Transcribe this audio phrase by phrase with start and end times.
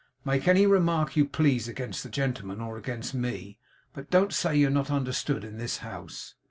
[0.25, 3.59] Make any remark you please against the gentlemen, or against me;
[3.93, 6.33] but don't say you're not understood in this house.